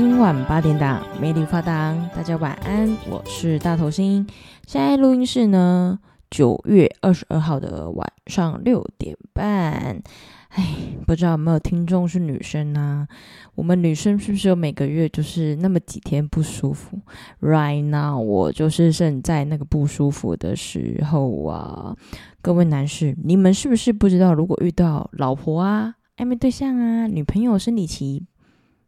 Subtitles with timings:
[0.00, 4.26] 今晚八点档，美丽发档，大家晚安，我是大头星。
[4.66, 5.98] 现在录音室呢，
[6.30, 10.02] 九月二十二号的晚上六点半。
[10.48, 10.64] 哎，
[11.06, 13.06] 不知道有没有听众是女生呢？
[13.54, 16.98] 我们女生是不是有每个月就是那么几天不舒服
[17.42, 21.94] ？Right now，我就是正在那个不舒服的时候啊。
[22.40, 28.24] 各位男士，你们是不是不知道，如果遇到老婆啊、暧昧对象啊、女朋友生理期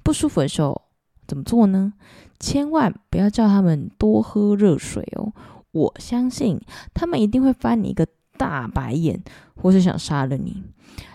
[0.03, 0.81] 不舒服的时候，
[1.27, 1.93] 怎么做呢？
[2.39, 5.33] 千万不要叫他们多喝热水哦！
[5.71, 6.61] 我相信
[6.93, 9.23] 他们一定会翻你一个大白眼，
[9.55, 10.63] 或是想杀了你。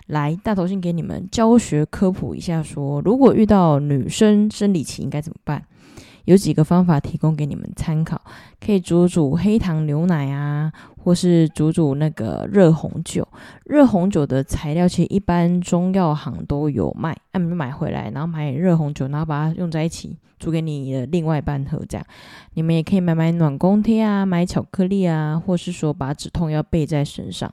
[0.08, 5.64] 来，大头先给你们教学科普一下说，说如果遇到女生生理期应该怎么办？
[6.28, 8.22] 有几个方法提供给你们参考，
[8.60, 13.26] 可以煮煮黑糖牛奶啊，或是煮煮那个热红酒。
[13.64, 20.18] 热红酒的材料其实一般中药行都有卖，那你们买回来，然后买热红酒，然后把它用在一起。
[20.40, 22.06] 煮给你的另外半喝，这样
[22.54, 27.52] 你们也可以买买暖宫贴啊，买巧克力啊，或是说把止痛药备在身上。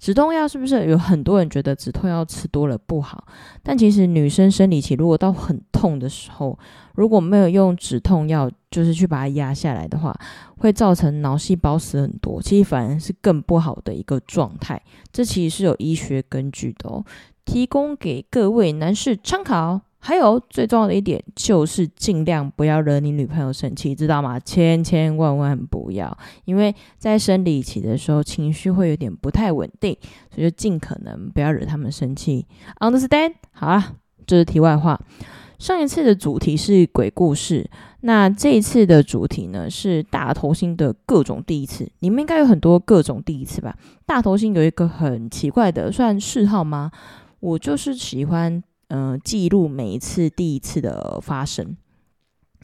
[0.00, 3.24] 止痛药是不是有很多人觉得止痛药吃多了不好？
[3.62, 6.58] 但其实女生生理期如果到很痛的时候，
[6.96, 10.14] 如果没有用止痛药，就是去把它压下来的话，
[10.58, 14.82] 会造成脑细胞死很多，其实反而是更不好的一个状态。
[15.12, 17.04] 这其实是有医学根据的哦，
[17.44, 19.80] 提供给各位男士参考。
[19.98, 24.38] 还有最重要的一点就是尽量不要惹你女朋友生气，知道吗？
[24.38, 29.96] 千千万万不要，因为在生理期的时候情绪会有点不太稳定，
[30.32, 32.46] 所以就尽可能不要惹他们生气。
[32.78, 33.32] Understand？
[33.50, 33.94] 好啦，
[34.28, 35.00] 这是题外话。
[35.58, 37.68] 上一次的主题是鬼故事，
[38.00, 41.90] 那这一次的主题呢是大头星的各种第一次。
[42.00, 43.76] 你们应该有很多各种第一次吧？
[44.04, 46.90] 大头星有一个很奇怪的算嗜好吗？
[47.40, 48.62] 我就是喜欢。
[48.88, 51.76] 嗯、呃，记录每一次第一次的发生，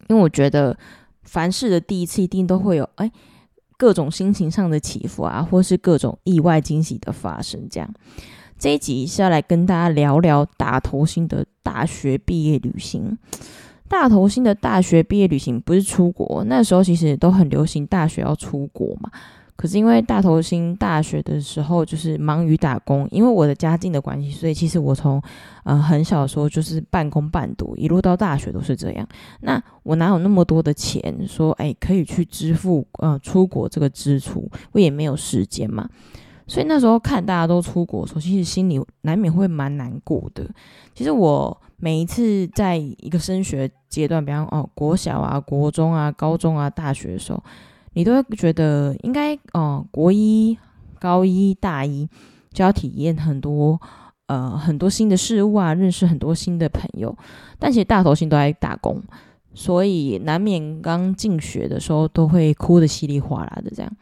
[0.08, 0.78] 因为我觉得
[1.24, 3.10] 凡事的第一次一定都会有哎
[3.76, 7.66] 各种心情上的起伏啊，或是各种意外惊喜的发生。
[7.68, 7.92] 这样，
[8.62, 13.18] 这一集是要来跟大家聊聊大头星的大学毕业旅行。
[13.88, 19.10] 大头星的大学毕业旅行不是出国，那时候其实都很流行大学要出国嘛。
[19.56, 25.20] 可是因为大头星大学的时候就是忙于打工，因为我的家境的关系，所以其实我从
[25.64, 29.04] 呃很小的时候就是半工半读，一路到大学都是这样。
[29.40, 34.48] 那我哪有那么多的钱说哎可以去支付呃出国这个支出？
[34.70, 35.88] 我也没有时间嘛。
[36.46, 40.48] 所以那时候看大家都出国的时候，其实心里难免会蛮难过的。
[40.94, 47.42] 其实我每一次在一个升学阶段，比方哦国小啊、国中啊、高中啊、大学的时候。
[47.94, 50.56] 你都会觉得应该哦、国一、
[50.98, 52.08] 高一、大一
[52.50, 53.78] 就要体验很多
[54.28, 57.14] 呃很多新的事物啊，认识很多新的朋友。
[57.58, 58.98] 但其实大头星都在打工，
[59.52, 63.92] 所以难免刚进学的时候都会哭得稀里哗啦的这样。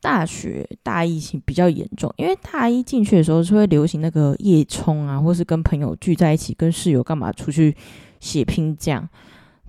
[0.00, 7.74] 大学大一起比较严重，因为大一进去的时候是会流行那个夜冲啊，或是跟朋友聚在一起，跟室友干嘛出去
[8.20, 9.08] 血拼这样。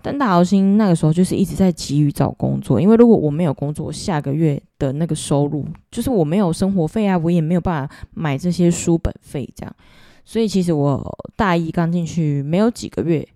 [0.02, 9.76] 但大豪星那个时候就是一直在急于找工作，因为如果我没有工作，下个月的那个收入就是我没有生活费啊，我也没有办法买这些书本费这样。
[10.24, 13.28] 所以其实我大一刚进去没有几个月，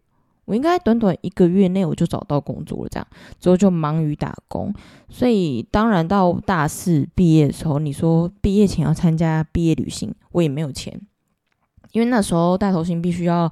[0.52, 3.08] 我应该短短一个月内我就找到工作了这样，
[3.40, 4.74] 之后就忙于打工。
[5.08, 11.00] 所以当然到大四毕业的时候，你说毕业前要参加毕业旅行，我也没有钱，
[11.94, 13.50] 因为那时候大头星必须要。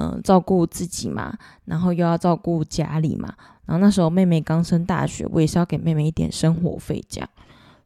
[0.00, 3.34] 嗯，照顾自己嘛，然后又要照顾家里嘛，
[3.66, 7.28] 然后那时候妹妹刚升大学，我也是要给妹妹一点生活费这样，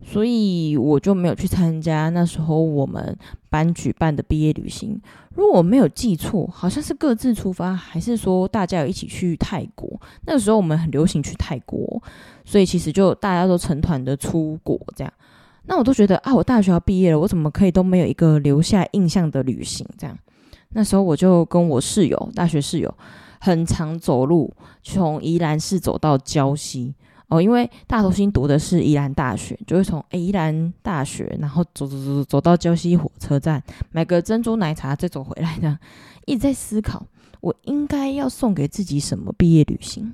[0.04, 3.16] 所以我就没有去参加那时候我们
[3.48, 5.00] 班举办的毕业旅行。
[5.34, 9.88] 如果我没有记错，好像是各自出发，还是说大家有一起去泰国？
[10.26, 12.02] 那个时候我们很流行去泰国，
[12.44, 15.12] 所以其实就大家都成团的出国这样。
[15.64, 20.18] 那我都觉得啊，我大学要毕业了，我怎么可以都没有一个留下印象的旅行这样？
[20.70, 22.92] 那时候我就跟我室友，大学室友，
[23.40, 26.94] 很常走路，从宜兰市走到礁溪
[27.32, 35.78] 哦，因为大头星读的是宜兰大学，就会从诶宜兰大学，然后走走走走到礁溪火车站，买个珍珠奶茶再走回来，这样
[36.26, 37.06] 一直在思考，
[37.40, 40.12] 我应该要送给自己什么毕业旅行？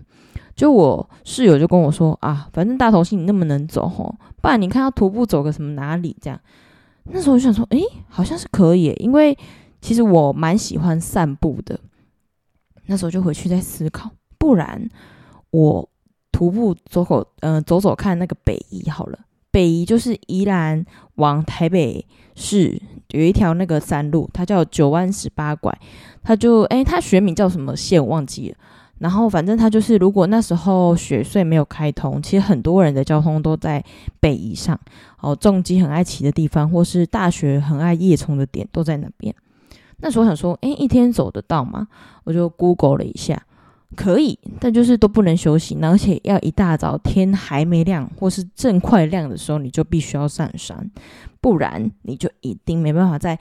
[0.55, 6.41] 就我室友就跟我说啊，反正大头星你那么能走吼，不然你看要徒步走个什么哪里这样？
[7.05, 9.37] 那时候我就想说，诶，好像是可以，因为。
[9.81, 11.79] 其实我蛮喜欢散步的，
[12.87, 14.91] 那时候就回去在思考，不然
[15.51, 15.89] 我
[16.39, 19.19] 徒步走走，呃，走走看那个北宜好了。
[19.51, 20.87] 北宜就是宜兰
[21.17, 22.07] 往台北
[22.37, 25.77] 市有一条那个山路，它叫九弯十八拐，
[26.23, 28.57] 它就诶，它学名叫什么线忘记了。
[28.99, 33.85] 然后反正它就是，如果那时候雪隧没有开通，其实很多人的交通都在
[34.21, 34.79] 北宜上
[35.21, 39.35] 哦，重机很爱骑的地方，或是大学很爱夜冲的点都在那边。
[39.97, 41.89] 那时候想说，诶，一天走得到吗？
[42.23, 43.43] 我就 Google 了一下。
[43.97, 50.91] 可以，但就是都不能休息，而且要一大早天还没亮或是正快亮的时候，你就必须要上山，
[51.41, 53.39] 不然你就一定没办法在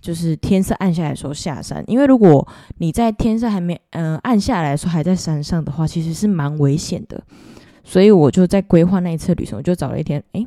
[0.00, 1.82] 就是天色暗下来的时候下山。
[1.86, 2.46] 因为如果
[2.78, 7.22] 你在天色还没嗯、暗下来的时候还在山上的话，其实是蛮危险的。
[7.82, 10.46] 所以我就在规划那一次旅程，我就找了一天，诶。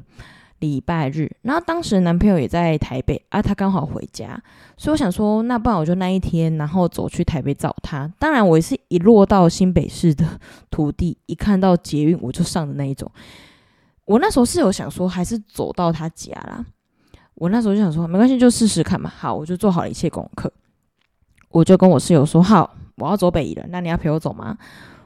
[0.59, 4.41] 礼拜日，然后当时男朋友也在台北啊，他刚好回家，
[4.77, 8.11] 所以我想说，那不然我就那一天，然后走去台北找他。
[8.19, 10.25] 当然，我也是一落到新北市的
[10.69, 13.09] 土地，一看到捷运我就上的那一种。
[14.05, 16.65] 我那时候是有想说，还是走到他家啦。
[17.35, 19.09] 我那时候就想说，没关系，就试试看嘛。
[19.09, 20.51] 好，我就做好了一切功课，
[21.49, 24.57] 我就跟我室友说，好，我要走北宜了，那你要陪我走吗？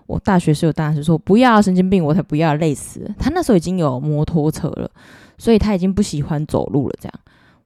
[0.05, 3.09] 我大学室友当时说不要，神经病，我才不要，累死。
[3.17, 4.91] 他那时候已经有摩托车了。
[5.38, 7.13] 所以他已经不喜欢走路了，这样，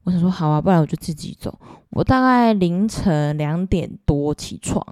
[0.04, 1.58] 我想说好啊，不然我就自己走。
[1.90, 4.84] 我大概凌晨两点多起床，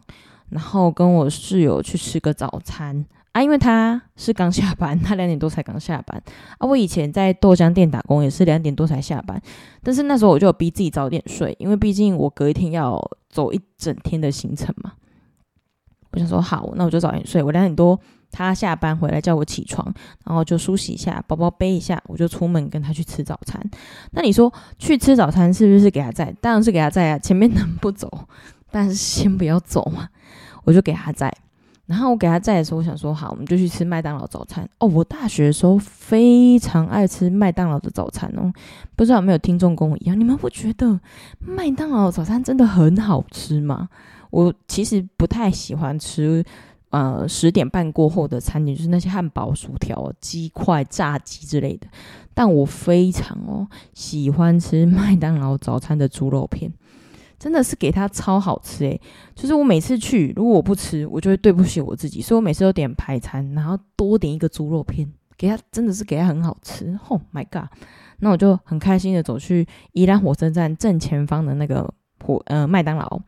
[0.50, 6.22] 然后跟我室友去吃个早餐啊，因为他是刚下班， 他两点多才刚下班
[6.58, 6.66] 啊。
[6.66, 9.40] 我以前在豆浆店打工也是两点多才下班，
[9.82, 14.92] 但是那时候我就逼自己早点睡，因为毕竟我隔一天要走一整天的行程嘛。
[16.12, 17.42] 我想说好，那我就早点睡。
[17.42, 17.98] 我两点多。
[18.30, 19.92] 他下班回来叫我起床，
[20.24, 23.60] 然后就梳洗一下，包包背一下，我就出门跟他去吃早餐。
[24.10, 26.34] 那你说去吃早餐是不是给他载？
[26.40, 28.10] 当然是给他载啊，前面能不走？
[28.70, 30.08] 但是先不要走嘛，
[30.64, 31.32] 我就给他载。
[31.86, 34.68] 然后我给他载的时候，我想说好，我们就去吃麦当劳早餐。
[34.80, 38.52] 哦，我大学的时候非常爱吃麦当劳的早餐哦，
[38.96, 40.18] 不知道有没有听众跟我一样？
[40.18, 40.98] 你们不觉得
[41.38, 43.88] 麦当劳早餐真的很好吃吗？
[44.30, 46.44] 我其实不太喜欢吃。
[46.96, 51.86] 呃，十点半过后的餐点就是那些汉堡、薯条、鸡块、炸鸡之类的。
[52.32, 56.72] 但我非常哦喜欢吃 麦当劳早餐的猪肉片，
[57.38, 58.98] 真的是给它超好吃诶。
[59.34, 65.06] 就是我每次去，如果我不吃，我就会对不起我自己，所以我每次都点排餐，然后多点一个猪肉片，
[65.36, 66.98] 给它真的是给它很好吃。
[67.08, 67.68] Oh my god！
[68.20, 71.92] 那我就很开心的走去宜兰火车站正前方的那个
[72.24, 73.20] 火呃麦当劳。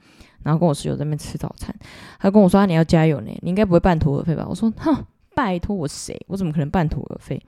[0.42, 1.74] 然后跟我室友在那边吃早餐，
[2.18, 5.04] 他跟我说：“，你要加油呢，你应该不会半途而废吧？”我说：“哼，
[5.34, 6.18] 拜托我谁？
[6.28, 7.42] 我怎么可能半途而废？”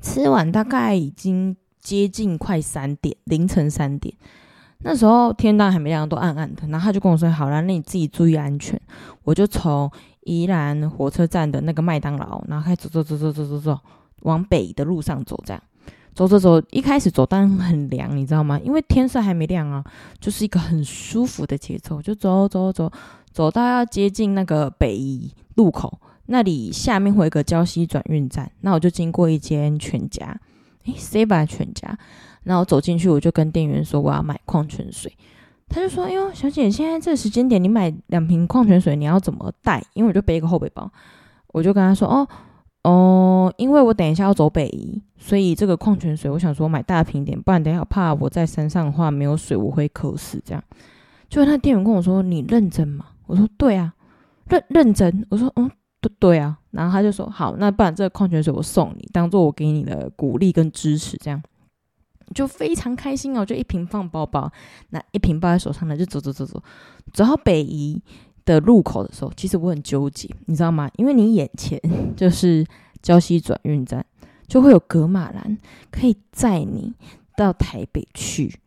[0.00, 4.14] 吃完大概已经接近快三点，凌晨三点，
[4.78, 6.66] 那时候天当然还没亮，都暗暗的。
[6.68, 8.80] 然后他就跟我说：“好啦，那你自己注意安全。”
[9.24, 13.80] 我就从宜兰火车站的那个麦当劳，然后开始走走走走走走走，
[14.22, 15.62] 往北的路上走，这样。
[16.14, 18.56] 走走走，一开始走但很凉，你知道吗？
[18.62, 19.82] 因为天色还没亮啊，
[20.20, 22.88] 就是一个很舒服的节奏，就走走走，
[23.32, 30.40] 走到要接近那个北宜路口那里，下面会有个礁溪转运站，那我就经过一间全家，
[30.84, 31.98] 诶，seven 全家，
[32.44, 35.12] 然后走进去，我就跟店员说我要买矿泉水，
[35.68, 39.84] 他就说，哎呦，小姐，现在这个时间点你买两瓶矿泉水，你要怎么带？
[39.94, 40.88] 因为我就背一个后背包，
[41.48, 42.28] 我就跟他说，哦。
[42.84, 50.38] 哦，因为我等一下要走北宜，所以这个矿泉水我想说买大瓶点，不然等下怕我在山上的话没有水，我会渴死。
[50.44, 50.62] 这样，
[51.30, 53.94] 就那店员跟我说：“你认真吗？”我说：“对啊，
[54.48, 55.70] 认认真。”我说：“嗯，
[56.02, 61.42] 对对啊。”然后他就说：“好，那不然这个矿泉水我送你，当做我给你的鼓励跟支持。”这样
[62.34, 64.52] 就非常开心哦，就一瓶放包包，
[64.90, 66.62] 那一瓶抱在手上呢，就走走走走，
[67.14, 68.02] 走到北宜。
[68.46, 70.86] 的路口的时候，其实我很纠结，你知道吗？
[70.96, 71.80] 因为你眼前
[72.14, 72.62] 就是
[73.04, 74.04] 礁溪转运站，
[74.48, 75.58] 就会有葛玛兰
[75.92, 76.94] 可以载你
[77.36, 78.58] 到台北去。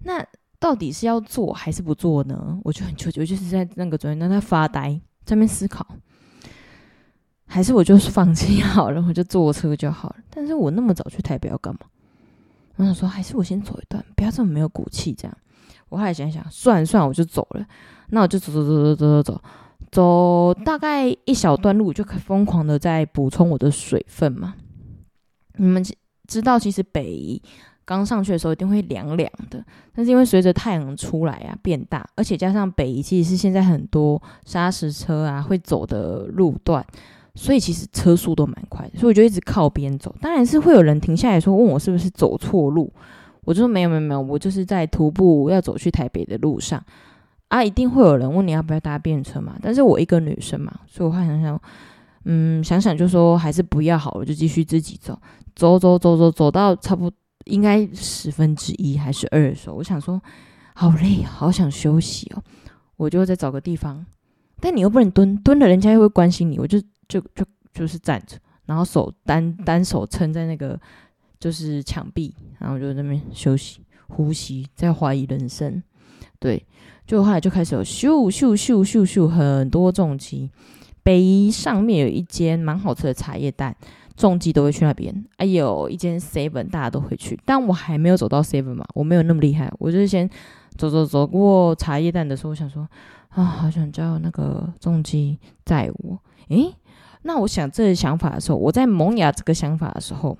[0.00, 0.24] 那
[0.58, 2.58] 到底是要做还是不做呢？
[2.62, 5.86] 我就很纠结，我就是在那个转运站在发呆，在那思考，
[7.46, 10.16] 还是我就是放弃好了，我就坐车就好了。
[10.30, 11.80] 但是我那么早去台北要干嘛？
[12.76, 15.14] 我想说，还是我先走一段，不要这么没有骨气。
[15.14, 15.38] 这样，
[15.88, 17.66] 我后来想想，算了算了，我就走了。
[18.10, 19.42] 那我就走走走走走走走，
[19.90, 24.54] 走大概一小段路，就可疯狂的在补充我的水分嘛。
[25.56, 25.82] 你们
[26.26, 27.40] 知道，其实北宜
[27.84, 29.64] 刚上去的时候一定会凉凉的，
[29.94, 36.84] 但是因为随着太阳出来啊变大，而且加上北宜其实是现在很多砂石车啊会走的路段，
[37.34, 40.14] 所以其实车速都蛮快，所以我就一直靠边走。
[40.20, 42.92] 当然是会有人停下来说问我是不是走错路，
[43.44, 46.84] 我就说没有没有没有，我就是在徒步要走去台北的路上。
[47.48, 49.56] 啊，一定会有人问你要不要搭便车嘛？
[49.62, 51.60] 但是我一个女生嘛，所以我会想想，
[52.24, 55.16] 嗯，想想就说还是不要好了，就继续自己走，
[55.54, 60.20] 走走走走走到差不多应该十分之一还是二的时候，我想说
[60.74, 62.42] 好累，好想休息哦，
[62.96, 64.04] 我就再找个地方，
[64.60, 70.78] 但你又不能蹲，蹲了人家又会关心你，我就就就就是站着，然后手单单手撑在那个
[71.38, 75.80] 就是墙壁，然后就在那边休息呼吸，在怀疑人生，
[76.40, 76.66] 对，
[77.06, 80.50] 就后来就开始有咻咻咻咻咻很多重机。
[81.02, 83.72] 北宜上面有一间蛮好吃的茶叶蛋，
[84.16, 85.24] 重机都会去那边。
[85.38, 89.72] 还有一间 seven，大家都会去，但我还没有走到 seven 嘛，我没有那么厉害。
[89.78, 90.28] 我就是先
[90.76, 92.88] 走走走过茶叶蛋的时候，我想说
[93.28, 96.18] 啊，好想叫那个重机载我。
[96.48, 96.74] 诶，
[97.22, 100.36] 那我想这个想法的时候，我在萌芽这个想法的时候，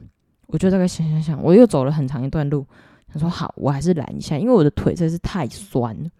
[0.48, 2.66] 我就大概想想想，我又走了很长一段路，
[3.12, 6.10] 想说好，我还是拦一下，因为我的腿真是太酸了。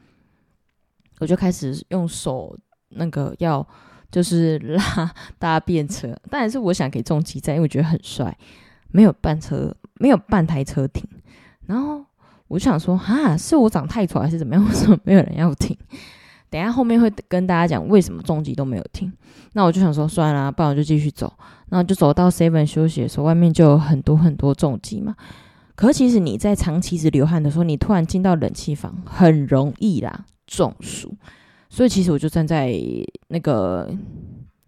[1.19, 2.57] 我就开始用手
[2.91, 3.67] 那个要。
[4.09, 8.35] 就是拉搭便车，当然是我想给重机载，因为我觉得很帅。
[8.93, 11.05] 没有半车，没有半台车停，
[11.67, 12.03] 然后
[12.47, 14.65] 我就想说，哈，是我长太丑还是怎么样？
[14.65, 15.77] 为什么没有人要停？
[16.49, 19.13] 等下后面会跟大家讲为什么重机都没有停。
[19.55, 21.31] 那我就想说，算了，不然我就继续走。
[21.69, 25.17] 然后就走到 seven 休息的时候，外面就有很多很多重机嘛。
[25.75, 31.15] 可其实你在长期直流汗的时候，你突然进到冷气房，很容易啦中暑。
[31.69, 32.75] 所以其实我就站在
[33.29, 33.91] 那个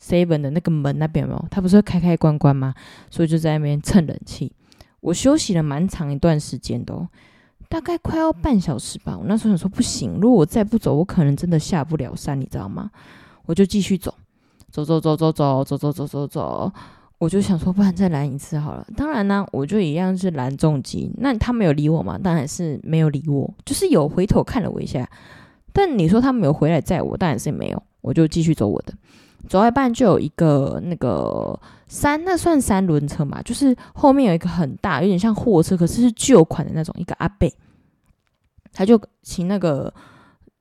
[0.02, 2.74] seven 的那个门那边嘛，他不是会开开关关吗？
[3.10, 4.52] 所以就在那边蹭冷气。
[5.00, 7.08] 我休息了蛮长一段时间的，
[7.68, 9.16] 大概快要半小时吧。
[9.16, 12.90] 我那时候想说不行，如果我再不走，我可能真的下不了山，你知道吗？
[13.46, 14.12] 我就继续走，
[14.70, 16.72] 走走走走走走走走走走。
[17.18, 18.86] 我就想说，不然再拦一次好了。
[18.96, 21.10] 当然呢，我就一样是拦重机。
[21.18, 22.18] 那他没有理我嘛？
[22.18, 25.08] 当然是没有理我，就是有回头看了我一下。
[25.78, 28.92] 但你说他没有回来载我，当然是没有，我就继续走我的。
[29.48, 31.56] 走一半就有一个那个
[31.86, 37.54] 三，那算三轮车嘛，就是后面有一个很大，有点像货车，可是是旧款的那种，一个阿贝，
[38.72, 39.94] 他就骑那个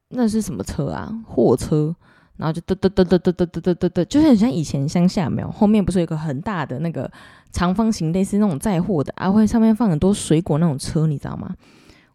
[0.09, 1.11] 那是什么车啊？
[1.25, 1.95] 货车，
[2.35, 7.11] 然后就嘚嘚嘚嘚嘚嘚嘚嘚嘚，就是很像以前乡下没有，后面不是有一个很大的那个
[7.51, 11.55] 长方形，类似那种载货的，啊会上面放很多水果那种车，你知道吗？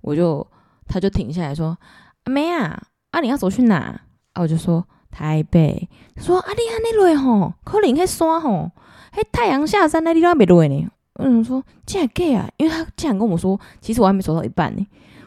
[0.00, 0.47] 我就
[0.87, 1.76] 他就停下来说
[2.25, 2.80] ：“阿妹啊。”
[3.12, 3.76] 啊，你要走去哪？
[3.76, 4.00] 啊，
[4.40, 5.88] 我就说台北。
[6.16, 8.71] 他说啊，你安尼落吼，可能迄山吼，
[9.14, 10.88] 迄太阳下山那地方没落呢。
[11.16, 14.87] 嗯，说这样给啊，因为他这样跟我说，其实我还没走到一半呢，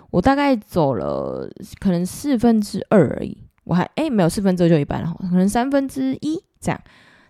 [0.10, 1.48] 我大概走了
[1.80, 3.38] 可能四分之二而已。
[3.66, 6.82] 我还诶没有四分之二就一半了，可能三分之一这样。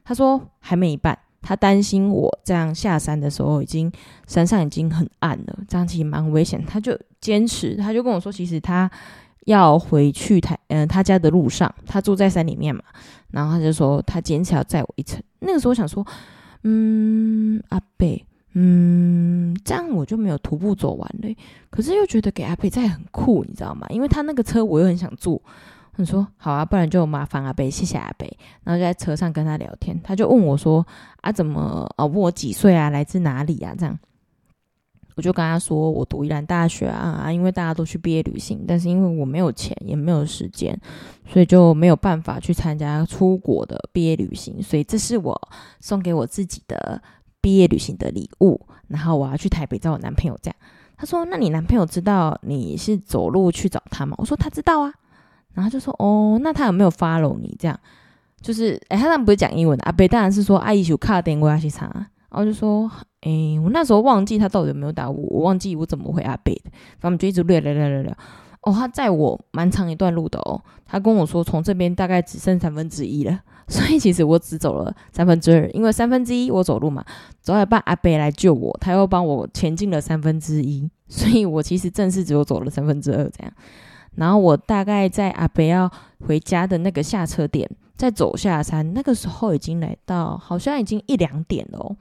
[0.06, 3.92] 他说还没一半，他担心我这样下山的时候，已经
[4.26, 6.64] 山上已经很暗了，这样其实蛮危险。
[6.66, 8.90] 他就坚持，他就跟我说，其实他。
[9.46, 12.84] 要回去台，嗯、他家的路上，他住在山里面嘛，
[13.32, 15.22] 然后他就说他坚持要载我一程。
[15.40, 16.06] 那个时候我想说，
[16.64, 21.36] 嗯，阿贝，嗯，这样我就没有徒步走完嘞。
[21.70, 23.88] 可是又觉得给阿贝载很酷，你知道吗？
[23.90, 25.42] 因为他那个车我又很想坐。
[25.98, 28.38] 我说好啊，不然就麻烦阿贝，谢谢阿贝。
[28.64, 30.86] 然后就在车上跟他聊天，他就问我说
[31.22, 32.06] 啊，怎么啊？
[32.06, 32.90] 问我几岁啊？
[32.90, 33.74] 来自哪里啊？
[33.78, 33.98] 这样。
[35.16, 40.78] 我就跟他说，我读宜兰大学啊，因为大家都去毕业旅行，但是因为我没有钱，也没有时间，
[41.28, 47.02] 所以就没有办法去参加出国的毕业旅行，所以这是我送给我自己的
[47.42, 48.60] 毕业旅行的礼物。
[48.88, 50.56] 然后我要去台北找我男朋友，这样。
[50.98, 54.94] 他说：“那你男朋友知道你是走路去找他吗？”我说：“他知道啊。”
[55.54, 57.54] 然后就说：“哦，那他有没有 follow 你？
[57.60, 57.78] 这样
[58.40, 61.86] 就是，哎，他当然不是讲英文的，阿伯当然是说阿姨有卡电话去查。”
[62.30, 62.90] 然后就说，
[63.26, 68.16] 哎，我那时候忘记他到底有没有打我，我忘记我怎么回阿伯的，反正就一直聊聊聊聊聊。
[68.62, 77.04] 哦，他载我蛮长一段路的哦，他跟我说从这边大概只剩三分之一了， 所以其实我只走了三分之二，因为三分之一我走路嘛，
[77.42, 83.52] 走了一半阿伯来救我，他又帮我前进了三分之一，所以我其实正式只有走了三分之二这样。
[84.16, 85.92] 然后我大概在阿伯要
[86.28, 91.96] 回家的那个下车点，再走下山，那个时候已经来到，好像已经一两点了哦。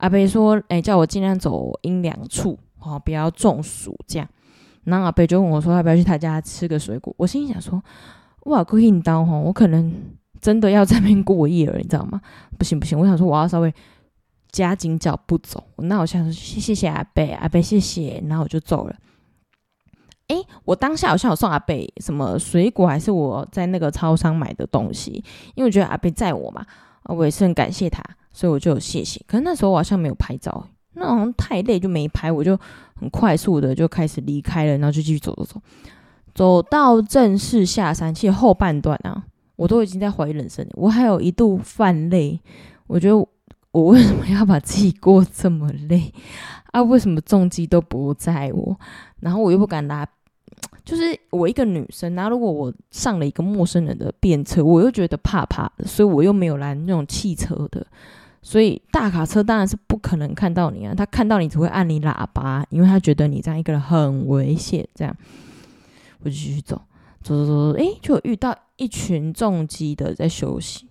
[0.00, 4.26] 阿伯说：“哎、叫我尽量走阴凉处，哦，不要中暑这样。”
[4.84, 7.82] 然后阿伯就问我说：“要不要去他家吃个水果？”我心里想说
[8.46, 9.38] ：“哇，够硬刀哈！
[9.38, 9.94] 我可能
[10.40, 12.18] 真的要在那边过夜了，你知道吗？
[12.56, 13.72] 不行不行，我想说我要稍微
[14.50, 15.62] 加紧脚步走。
[15.76, 18.24] 那我想说谢谢阿伯，阿伯谢谢。
[18.26, 18.96] 然后我就走了。
[20.28, 25.22] 哎、我当下好像有送阿伯什么水果，还是我在那个超商买的东西？
[25.54, 26.64] 因为我觉得阿伯载我嘛，
[27.04, 32.58] 我也是很感谢他。”所以我就有谢谢，可是那时候我好像没有拍照，那好像太累就没拍，我就
[32.94, 35.60] 很快速的就开始离开了，然后就继续走走走，
[36.34, 39.24] 走到正式下山，其实后半段啊，
[39.56, 42.40] 我都已经在怀疑人生，我还有一度泛泪，
[42.86, 43.16] 我觉得
[43.72, 46.12] 我为什么要把自己过这么累
[46.72, 46.82] 啊？
[46.82, 48.78] 为什么重机都不载我？
[49.20, 50.06] 然后我又不敢拉，
[50.90, 57.86] 就是我一个女生，然后如果我上了一个陌生人的便车，我又觉得怕怕，所以我又没有拦那种汽车的。
[58.42, 64.84] 所以大卡车当然是不可能看到你啊，他看到你只会按你喇叭，因为他觉得你这样一个人很危险。
[64.92, 65.16] 这样，
[66.24, 66.74] 我就继续走，
[67.22, 70.88] 走走走走，诶，就遇到一群重机的在休息，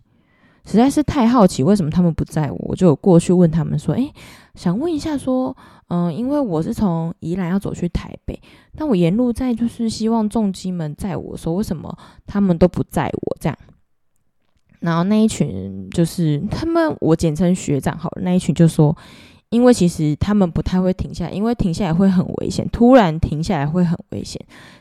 [0.72, 4.14] 实在是太好奇为什么他们不载我，我就过去问他们说，诶，
[4.56, 5.56] 想问一下说，
[5.88, 8.40] 嗯、因为我是从宜兰要走去台北，
[8.76, 11.98] 但我沿路在就是希望重机们载我说，为什么
[12.28, 13.58] 他们都不载我这样？
[14.82, 18.22] 然后那一群就是他们，我简称学长好了。
[18.22, 18.96] 那一群就说，
[19.50, 24.40] 因为其实他们不太会停下来，因为停下来会很危险，突然停下来会很危险。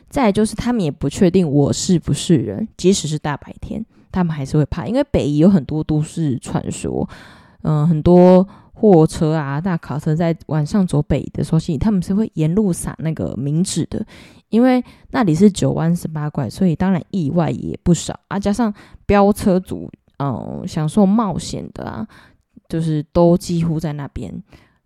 [0.09, 7.07] 再就是他们也不确定我是不是人，即使是大白天，他们还是会怕，因为北宜有很多都市传说，
[7.61, 8.47] 嗯、很多。
[8.81, 14.01] 货车啊，大卡车在晚上走北的时候，其实他们是会沿路撒那个冥纸的，
[14.47, 18.39] 因为那里是九弯十八拐，所以当然意外也不少啊。
[18.39, 18.73] 加上
[19.05, 22.07] 飙车族，嗯，享受冒险的啊，
[22.69, 24.33] 就是都几乎在那边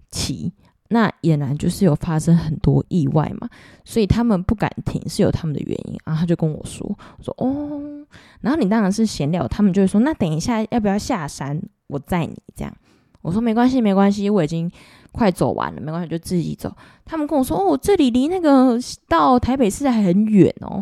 [0.10, 0.52] 骑，
[0.94, 3.50] 那俨然就是有发生很多意外嘛，
[3.84, 6.20] 所以他们不敢停是有他们的原因然后。
[6.22, 8.06] 他就跟我说，我说哦，
[8.40, 12.74] 然后你当然是闲聊，他们就会说，那等一下要不要下山，我载你这样。
[13.22, 14.72] 我说没关系，没关系，我已经
[15.12, 16.74] 快走完了，没关系，就自己走。
[17.04, 20.82] 他们跟我说：“哦，这里离那个到台北市还很远哦。”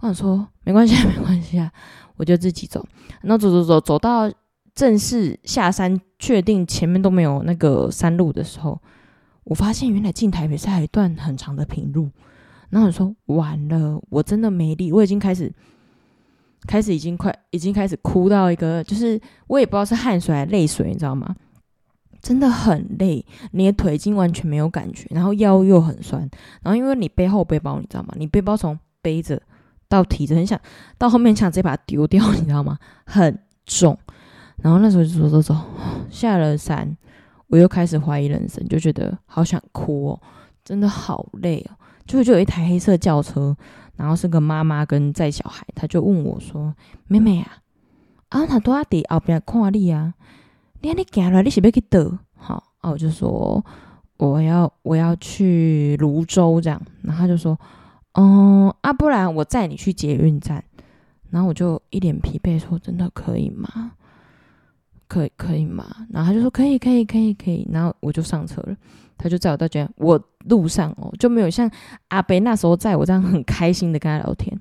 [0.00, 1.72] 我想说没关系，没关系啊，
[2.16, 2.84] 我就自己走。
[3.22, 4.30] 然后走走走，走到
[4.74, 8.78] 正式下山，确定前面都没有那个山路的时候，
[9.44, 12.10] 我发现原来进台北是还一段很长的平路。
[12.70, 15.52] 然后我说完了，我真的没力，我已经开始。
[16.64, 21.34] 开始已经快，已经开始哭到一个，就是我也不知道是汗水还是泪水，你知道吗？
[22.20, 26.20] 真的很累，你的腿已经完全没有感觉，然后腰又很酸，
[26.62, 28.14] 然后因为你背后背包，你知道吗？
[28.16, 29.42] 你背包从背着
[29.88, 30.56] 到提着，很想
[30.96, 32.78] 到后面想直接把它丢掉，你知道吗？
[33.04, 33.98] 很重。
[34.58, 35.56] 然后那时候就走走走，
[36.10, 36.96] 下了山，
[37.52, 40.20] 我又开始怀疑人生，就觉得好想哭哦，
[40.64, 41.76] 真的好累哦。
[42.06, 43.54] 就就有一台黑色轿车，
[43.94, 46.74] 然后是个妈妈跟载小孩，他就问我说
[47.08, 47.58] ：“妹妹啊，
[48.30, 50.14] 啊他多阿弟后边看你啊？”
[50.80, 52.18] 你看你走了，你是不是去倒？
[52.34, 53.62] 好啊，我就说
[54.16, 57.58] 我要我要去芦洲这样，然后他就说，
[58.14, 60.64] 嗯啊，不然我载你去捷运站。
[61.28, 63.92] 然后我就一脸疲惫说，真的可以吗？
[65.12, 65.84] 可可以吗？
[66.10, 67.68] 然后他就说可以可以可以可以。
[67.70, 68.76] 然后我就上车了，
[69.18, 69.88] 他就载我到家。
[69.96, 71.70] 我路上哦就没有像
[72.08, 74.58] 阿北那时候载我这样很开心的跟他聊天，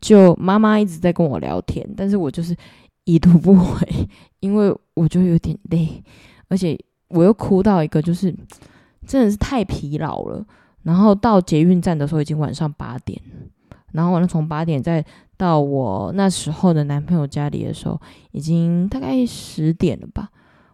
[0.00, 2.56] 就妈妈一直在跟我聊天，但是我就是。
[3.04, 4.08] 已读不回，
[4.40, 6.00] 因为我就有点累，
[6.48, 8.32] 而且我又哭到一个，就是
[9.04, 10.44] 真的是太疲劳了。
[10.82, 13.20] 然后到捷运站的时候已经晚上八点，
[13.92, 15.04] 然后完了从八点再
[15.36, 18.00] 到我那时候的男朋友家里的时候，
[18.32, 20.28] 已经大概十点了吧。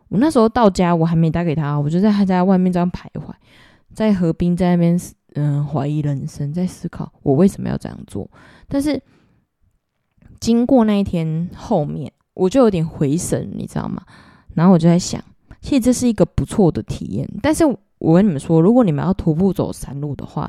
[0.09, 3.33] 我那时候到家，我还没打给他，我就在他家外面这样徘徊，
[3.95, 5.01] 在河边在那边
[5.35, 8.31] 嗯怀疑人生，在思考我为什么要这样做。
[8.69, 9.03] 但是
[10.41, 12.13] 经过那一天后面。
[12.37, 14.03] 我就有点回神，你知道吗？
[14.53, 15.19] 然后我就在想，
[15.63, 17.27] 其实这是一个不错的体验。
[17.41, 17.65] 但是
[17.97, 20.47] 我跟你们说，如果你们要徒步走山路的话，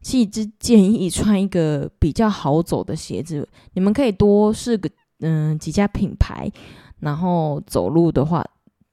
[0.00, 3.48] 其实就建议穿一个比较好走的鞋子。
[3.74, 4.88] 你们可以多试个
[5.20, 6.50] 嗯几家品牌，
[7.00, 8.44] 然后走路的话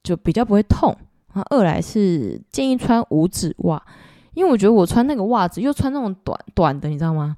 [0.02, 0.96] 就比较不会痛。
[1.32, 3.82] 然后二来是建议穿五指袜，
[4.34, 7.36] 因为我觉得我穿那个袜子又穿那种短短的，你知道吗？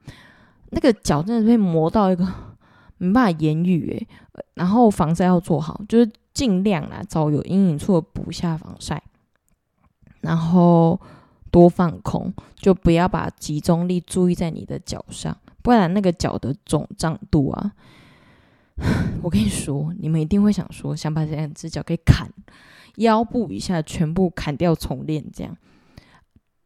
[0.70, 2.26] 那个脚真的被磨到一个。
[3.02, 4.06] 没办法言语诶，
[4.52, 9.02] 然后防晒要做好，就是尽量啦，找有阴影处补下防晒，
[10.20, 11.00] 然后
[11.50, 17.72] 多放空，就不要把集中力注意在你的脚上，不然那个脚的肿胀度啊，
[19.22, 22.28] 我跟你说，你们一定会想说，想把这两只脚给砍，
[22.96, 25.56] 腰部以下全部砍掉重练这样。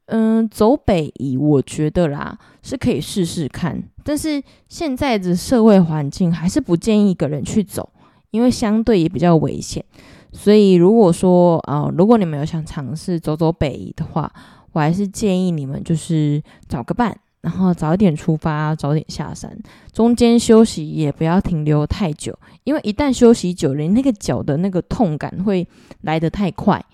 [0.06, 7.90] 嗯，走北移，我觉得啦是可以试试看，但是现在的社会环境还是不建议一个人去走，
[8.30, 9.82] 因为相对也比较危险。
[10.30, 14.30] 所以如果说啊、如果你们有想尝试走走北移的话，
[14.74, 19.56] 我还是建议你们就是找个伴，然后早一点出发，早点下山，
[19.92, 25.66] 中间休息也不要停留太久，因为一旦休息久了，你那个脚的那个痛感会
[26.02, 26.84] 来得太快。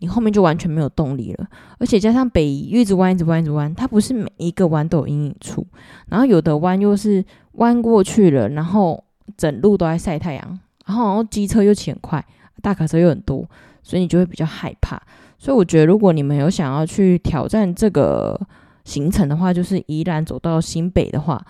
[0.00, 1.48] 你后面就完全没有动力了，
[1.78, 5.66] 而且加上北宜一直弯，一直弯，一直弯，它不是每一个弯都有阴影处，
[6.06, 7.24] 然后有的弯又是
[7.54, 9.02] 弯过去了，然后
[9.36, 12.24] 整路都在晒太阳，然后机车又骑很快，
[12.62, 13.44] 大卡车又很多，
[13.82, 15.02] 所以你就会比较害怕。
[15.38, 18.38] 所以我觉得，如果你们有想要去挑战这个
[18.84, 21.40] 行程的话，就是宜兰走到新北的话，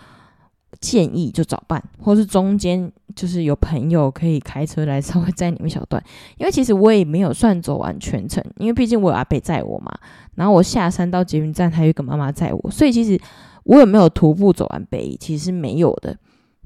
[0.81, 6.03] 建议就早办，或是中间就是有朋友可以开车来稍微载你们一小段。
[6.37, 9.91] 因为其实我也没有算走完全程，因为毕竟我有阿北载我嘛。
[10.35, 13.19] 然后我下山到捷运站，还有一个妈妈载我，所以其实
[13.65, 16.17] 我有没有徒步走完北，其实没有的。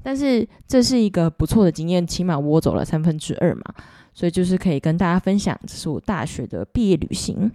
[0.03, 3.63] 但是这是一个不错的经验，起码我走了三分之二嘛，
[4.13, 7.49] 所以就是可以跟大家分享，这是我大学的毕业旅行。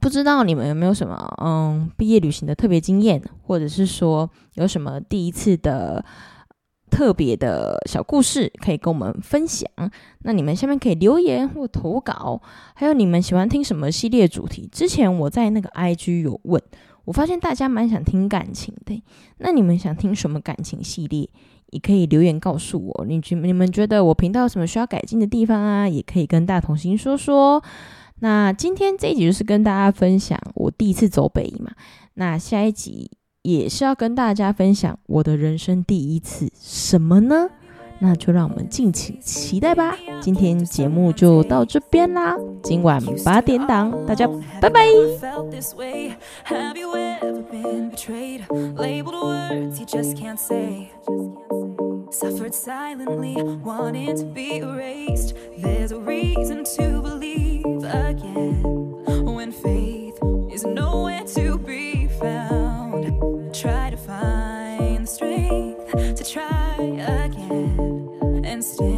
[0.00, 6.04] 不知道你们有没有什么嗯毕业旅行的特别经验，或者是说有什么第一次的
[6.90, 9.68] 特别的小故事可以跟我们分享？
[10.20, 12.40] 那你们下面可以留言或投稿，
[12.74, 14.68] 还有你们喜欢听什么系列主题？
[14.70, 16.62] 之前我在那个 IG 有问。
[17.08, 19.02] 我发现大家蛮想听感情的，
[19.38, 21.26] 那你们想听什么感情系列？
[21.70, 23.06] 也可以留言告诉我。
[23.06, 25.88] 你觉你们觉得我频道有什么需要改进的地方啊？
[25.88, 27.64] 也可以跟大同心说说。
[28.20, 31.72] 那今天这一集就是跟大家分享我第一次走北嘛。
[32.12, 37.48] 那下一集也是要跟大家分享我的人生第一次什么呢？
[38.00, 44.28] 那就让我们敬请期待吧今天节目就到这边啦今晚八点档大家
[44.60, 44.86] 拜拜
[52.10, 58.77] Suffered silently wanted to be erased there's a reason to believe again
[68.58, 68.97] against.